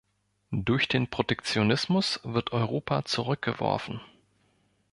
[0.49, 4.01] Durch den Protektionismus wird Europa zurückgeworfen.